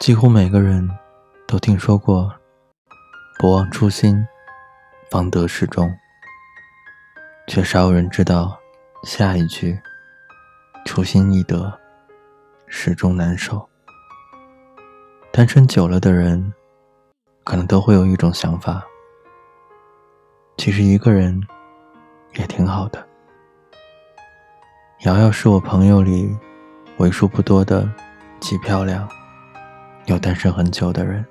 [0.00, 0.88] 几乎每个人
[1.46, 2.34] 都听说过
[3.38, 4.26] “不忘初心，
[5.10, 5.94] 方得始终”，
[7.46, 8.58] 却少有人知道
[9.04, 9.78] 下一句
[10.86, 11.78] “初心易得，
[12.66, 13.68] 始终难守”。
[15.30, 16.50] 单身久了的人，
[17.44, 18.82] 可能都会有一种想法：
[20.56, 21.38] 其实一个人
[22.36, 23.06] 也挺好的。
[25.00, 26.34] 瑶瑶是我朋友里
[26.96, 27.86] 为数不多的
[28.40, 29.06] 极漂亮。
[30.10, 31.24] 有单身很久的人，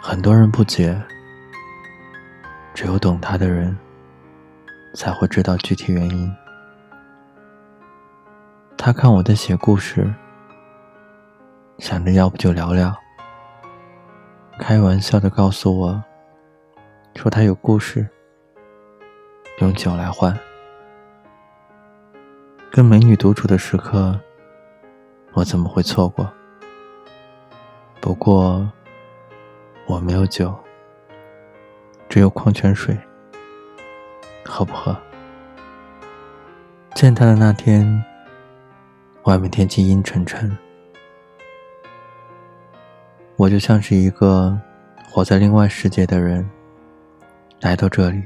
[0.00, 0.98] 很多人不解，
[2.72, 3.76] 只有懂他的人
[4.94, 6.34] 才会知道具体原因。
[8.78, 10.10] 他看我在写故事，
[11.76, 12.96] 想着要不就聊聊，
[14.58, 16.02] 开玩笑的告诉我，
[17.14, 18.08] 说他有故事，
[19.58, 20.34] 用酒来换。
[22.70, 24.18] 跟美女独处的时刻，
[25.34, 26.32] 我怎么会错过？
[28.02, 28.68] 不过，
[29.86, 30.52] 我没有酒，
[32.08, 32.98] 只有矿泉水。
[34.44, 34.94] 喝不喝？
[36.96, 38.04] 见他的那天，
[39.22, 40.58] 外面天气阴沉沉，
[43.36, 44.58] 我就像是一个
[45.08, 46.50] 活在另外世界的人，
[47.60, 48.20] 来到这里，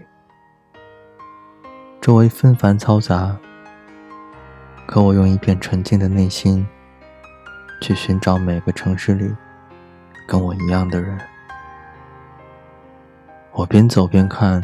[2.01, 3.37] 周围纷繁嘈杂，
[4.87, 6.67] 可我用一片纯净的内心，
[7.83, 9.31] 去寻找每个城市里。
[10.27, 11.17] 跟我一样的人，
[13.53, 14.63] 我边走边看。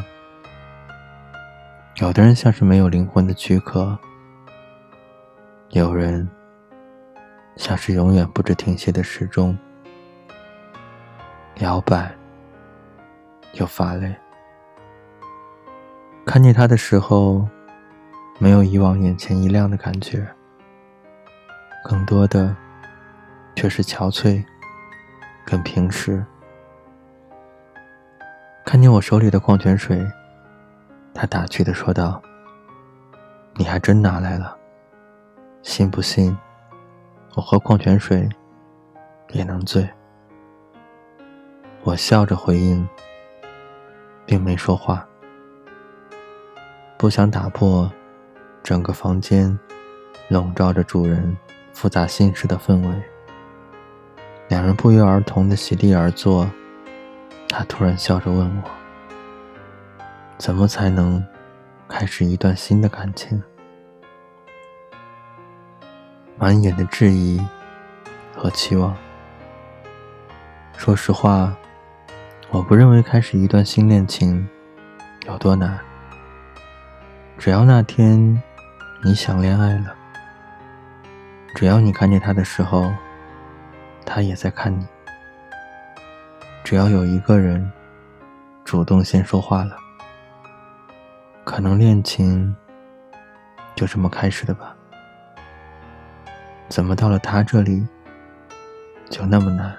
[1.97, 3.97] 有的人像是没有灵魂的躯壳，
[5.69, 6.27] 有人
[7.55, 9.57] 像是永远不知停歇的时钟，
[11.59, 12.13] 摇摆
[13.53, 14.13] 又发累。
[16.25, 17.47] 看见他的时候，
[18.39, 20.27] 没有以往眼前一亮的感觉，
[21.85, 22.55] 更多的
[23.55, 24.43] 却是憔悴。
[25.45, 26.25] 跟平时，
[28.65, 30.05] 看见我手里的矿泉水，
[31.13, 32.21] 他打趣的说道
[33.55, 34.57] ：“你还真拿来了，
[35.61, 36.35] 信不信
[37.35, 38.27] 我喝矿泉水
[39.29, 39.87] 也能醉？”
[41.83, 42.87] 我笑着回应，
[44.25, 45.05] 并没说话，
[46.97, 47.91] 不想打破
[48.63, 49.59] 整个房间
[50.29, 51.37] 笼罩着主人
[51.73, 53.12] 复杂心事的氛围。
[54.53, 56.47] 两人不约而同的席地而坐，
[57.49, 58.69] 他突然笑着问我
[60.37, 61.25] ：“怎么才能
[61.87, 63.41] 开始一段新的感情？”
[66.37, 67.41] 满眼的质疑
[68.37, 68.95] 和期望。
[70.77, 71.51] 说实话，
[72.51, 74.47] 我不认为开始一段新恋情
[75.25, 75.79] 有多难。
[77.39, 78.39] 只要那天
[79.03, 79.95] 你想恋爱了，
[81.55, 82.93] 只要你看见他的时候。
[84.05, 84.85] 他也在看你。
[86.63, 87.71] 只要有一个人
[88.63, 89.77] 主动先说话了，
[91.43, 92.55] 可能恋情
[93.75, 94.75] 就这么开始的吧。
[96.69, 97.85] 怎么到了他这里
[99.09, 99.77] 就那么难？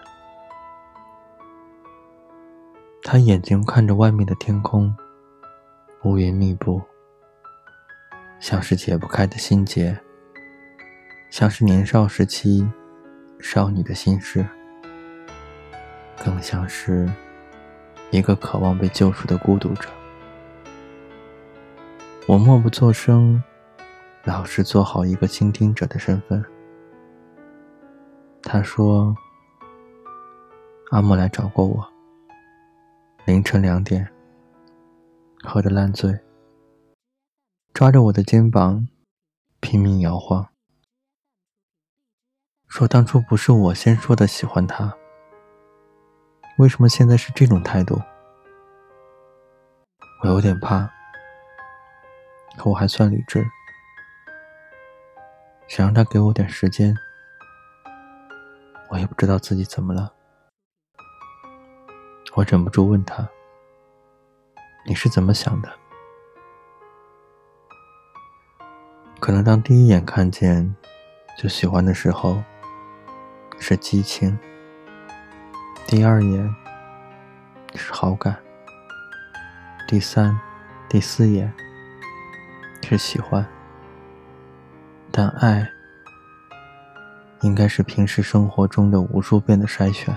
[3.02, 4.94] 他眼睛看着外面的天空，
[6.02, 6.80] 乌云密布，
[8.38, 9.98] 像是解不开的心结，
[11.30, 12.68] 像是年少时期。
[13.41, 14.47] 少女的心事，
[16.25, 17.11] 更像是
[18.11, 19.89] 一个渴望被救赎的孤独者。
[22.27, 23.43] 我默不作声，
[24.25, 26.43] 老实做好一个倾听者的身份。
[28.43, 29.15] 他说
[30.91, 31.87] ：“阿莫来找过我，
[33.27, 34.09] 凌晨两点，
[35.43, 36.19] 喝得烂醉，
[37.75, 38.89] 抓着我的肩膀
[39.61, 40.47] 拼命摇晃。”
[42.76, 44.92] 说当初不是我先说的喜欢他，
[46.58, 48.02] 为什么现在是这种态度？
[50.20, 50.90] 我有点怕，
[52.58, 53.48] 可我还算理智，
[55.68, 56.92] 想让他给我点时间。
[58.88, 60.12] 我也不知道自己怎么了，
[62.34, 63.28] 我忍不住问他
[64.84, 65.72] ：“你是怎么想的？”
[69.20, 70.74] 可能当第一眼看见
[71.38, 72.42] 就喜欢的时候。
[73.59, 74.39] 是激情，
[75.86, 76.54] 第二眼
[77.74, 78.36] 是好感，
[79.89, 80.39] 第三、
[80.89, 81.53] 第四眼
[82.83, 83.47] 是喜欢，
[85.10, 85.66] 但爱
[87.41, 90.15] 应该是平时生活中的无数遍的筛选。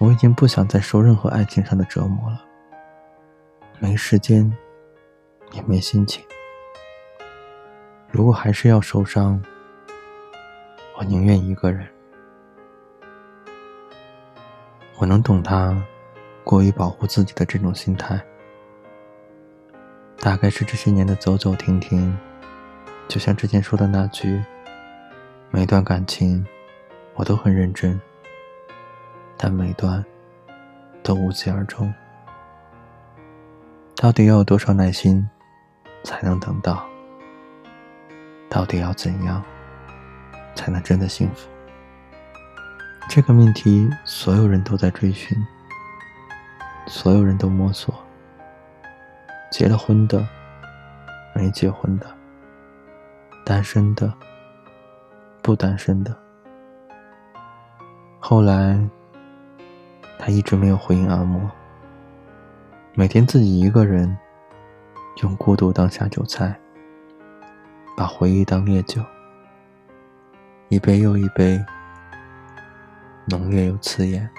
[0.00, 2.42] 我已经不想再受任何爱情上的折磨了，
[3.78, 4.50] 没时间，
[5.52, 6.24] 也没心情。
[8.10, 9.42] 如果还是要受伤，
[11.00, 11.88] 我宁愿一个人。
[14.98, 15.82] 我能懂他
[16.44, 18.22] 过于保护自己的这种心态，
[20.18, 22.14] 大概是这些年的走走停停，
[23.08, 24.44] 就像之前说的那句：
[25.50, 26.46] 每段感情
[27.14, 27.98] 我都很认真，
[29.38, 30.04] 但每段
[31.02, 31.90] 都无疾而终。
[33.96, 35.26] 到底要有多少耐心
[36.04, 36.86] 才能等到？
[38.50, 39.42] 到底要怎样
[40.54, 41.48] 才能真的幸福？
[43.08, 45.36] 这个命题，所有人都在追寻，
[46.86, 47.94] 所有人都摸索。
[49.50, 50.24] 结了婚的，
[51.34, 52.06] 没结婚的，
[53.44, 54.14] 单身的，
[55.42, 56.16] 不单身的。
[58.20, 58.78] 后来，
[60.20, 61.50] 他一直没有回应阿莫。
[62.94, 64.16] 每天自己一个人，
[65.22, 66.56] 用孤独当下酒菜，
[67.96, 69.02] 把回忆当烈酒，
[70.70, 71.60] 一杯又一杯。
[73.26, 74.30] 浓烈又刺眼，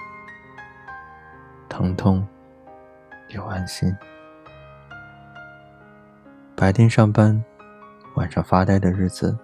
[1.68, 2.26] 疼痛
[3.28, 3.94] 又安心。
[6.56, 7.44] 白天上班，
[8.14, 9.36] 晚上发呆的日子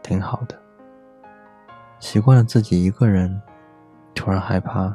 [0.00, 0.56] 挺好的。
[1.98, 3.42] 习惯了自己一个人，
[4.14, 4.94] 突然害怕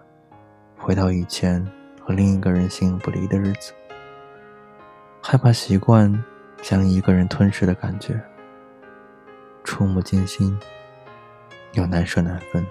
[0.77, 1.61] 回到以前
[2.01, 3.73] 和另一个人形影不离的日子，
[5.21, 6.23] 害怕习惯
[6.61, 8.17] 将一个人吞噬的感觉，
[9.65, 10.57] 触目惊心
[11.73, 12.65] 又难舍难分。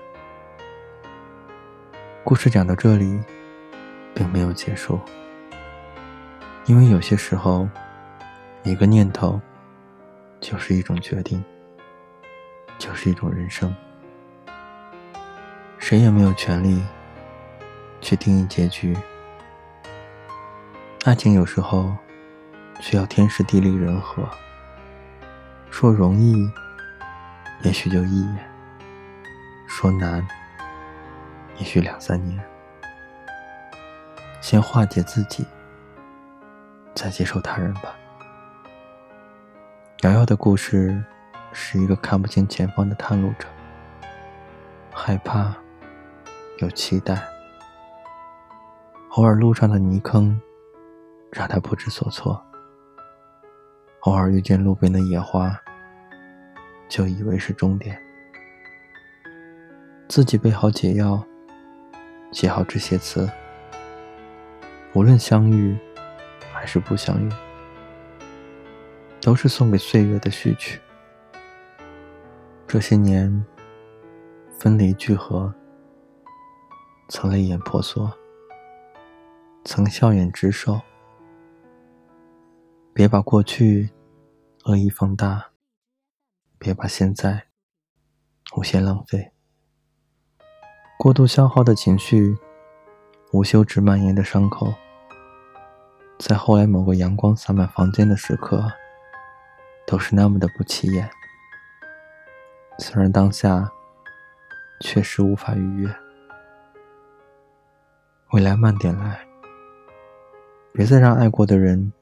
[2.23, 3.21] 故事讲到这里，
[4.15, 5.01] 并没有结束，
[6.67, 7.69] 因为有些时候，
[8.63, 9.41] 一个念头
[10.39, 11.45] 就是一种决定，
[12.79, 13.75] 就是一种人生。
[15.79, 16.81] 谁也没有权利
[18.01, 18.97] 去定义结局。
[21.05, 21.93] 爱情有时候
[22.79, 24.23] 需要天时地利人和，
[25.73, 26.49] 说容易，
[27.65, 28.52] 也许就一眼；
[29.73, 30.25] 说难。
[31.57, 32.39] 也许两三年，
[34.43, 35.47] 先化解自己，
[36.95, 37.97] 再接受他人吧。
[40.03, 41.03] 瑶瑶的故事
[41.53, 43.49] 是一个看不清前方的探路者，
[44.93, 45.55] 害怕，
[46.59, 47.23] 有期待。
[49.13, 50.39] 偶尔路上的泥坑，
[51.33, 52.39] 让他不知所措；
[54.01, 55.59] 偶尔遇见路边的野花，
[56.91, 57.99] 就以为是终点。
[60.13, 61.25] 自己备好解药。
[62.33, 63.27] 写好这些词，
[64.93, 65.75] 无论相遇
[66.53, 67.31] 还是不相遇，
[69.23, 70.79] 都是送给岁月的序曲。
[72.69, 73.43] 这些年，
[74.59, 75.51] 分离聚合，
[77.09, 78.13] 曾泪眼婆娑，
[79.65, 80.79] 曾笑眼直受。
[82.93, 83.89] 别把过去
[84.65, 85.53] 恶意放大，
[86.59, 87.47] 别把现在
[88.55, 89.32] 无限浪费。
[91.03, 92.39] 过度消耗的情绪，
[93.33, 94.73] 无休止蔓延的伤口，
[96.17, 98.71] 在后来某个阳光洒满房间的时刻，
[99.85, 101.11] 都是那么的不起眼。
[102.79, 103.69] 虽然当下
[104.81, 105.93] 确实无法逾越，
[108.31, 109.27] 未来慢点来，
[110.73, 111.93] 别再让爱过的人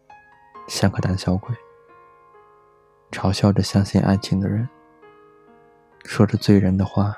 [0.68, 1.56] 像个胆小鬼，
[3.10, 4.68] 嘲笑着相信爱情的人，
[6.04, 7.16] 说着醉人的话。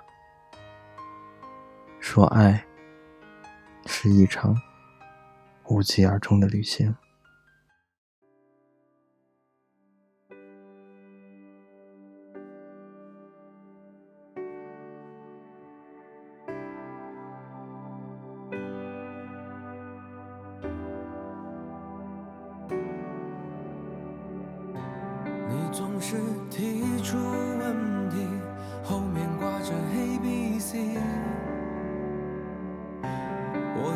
[2.03, 2.67] 说爱
[3.87, 4.61] 是一场
[5.69, 6.93] 无疾而终的旅行。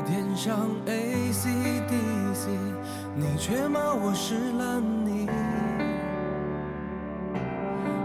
[0.06, 1.50] 天上 A C
[1.88, 1.96] D
[2.32, 2.50] C，
[3.16, 5.28] 你却骂我是烂泥。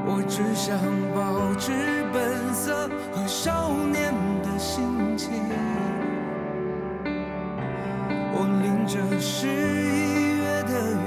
[0.07, 0.79] 我只想
[1.13, 1.71] 保持
[2.11, 5.29] 本色和少年的心情。
[8.33, 10.97] 我淋着十一月的雨，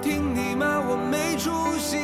[0.00, 1.98] 听你骂我没出息。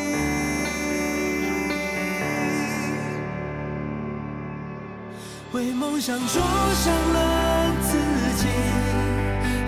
[5.52, 6.42] 为梦想灼
[6.74, 7.45] 伤了。
[7.88, 7.92] 自
[8.36, 8.42] 己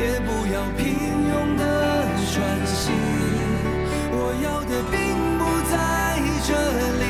[0.00, 0.82] 也不要平
[1.30, 1.62] 庸的
[2.30, 2.34] 喘
[2.66, 2.90] 息
[4.10, 4.96] 我要的并
[5.38, 5.72] 不在
[6.46, 6.50] 这
[6.98, 7.02] 里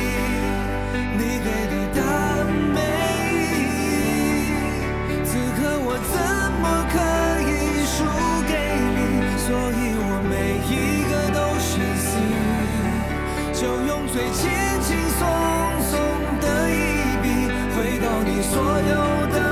[1.16, 2.76] 你给的答案没
[3.32, 4.52] 意义
[5.24, 6.16] 此刻我怎
[6.60, 6.94] 么可
[7.48, 7.50] 以
[7.88, 7.96] 输
[8.46, 8.52] 给
[8.94, 8.98] 你？
[9.48, 10.32] 所以我每
[10.68, 10.72] 一
[11.08, 12.10] 个都选 c
[13.54, 14.38] 就用最轻
[14.82, 14.86] 轻
[15.16, 15.20] 松
[15.88, 15.90] 松
[16.42, 16.72] 的一
[17.22, 17.26] 笔
[17.74, 18.94] 毁掉你所有
[19.32, 19.47] 的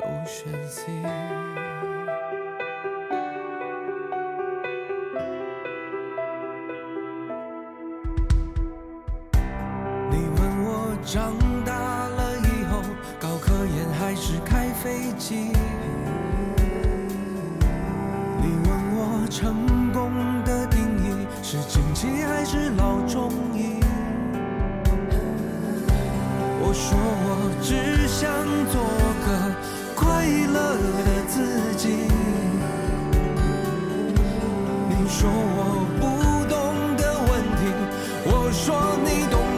[0.00, 0.90] 都选 c
[10.10, 11.74] 你问我长大
[12.08, 12.80] 了以后
[13.18, 15.52] 搞科研还是开飞机
[18.38, 20.10] 你问我成功
[20.44, 23.80] 的定义是锦旗还是老中医
[26.62, 28.30] 我说我只想
[28.70, 28.80] 做
[29.26, 29.69] 个
[30.00, 31.88] 快乐的自己。
[34.88, 36.02] 你说我不
[36.48, 36.56] 懂
[36.96, 37.60] 的问题
[38.24, 39.49] 我说你懂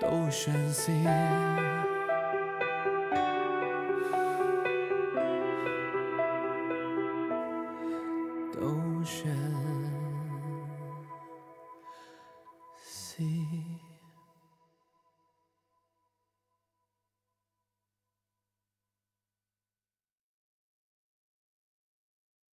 [0.00, 0.92] 都深思。